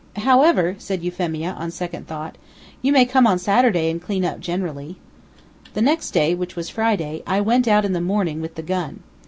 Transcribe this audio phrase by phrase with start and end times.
[0.15, 2.39] "However," said Euphemia, on second thoughts,
[2.81, 4.95] "you may come on Saturday and clean up generally."
[5.75, 9.03] The next day, which was Friday, I went out in the morning with the gun.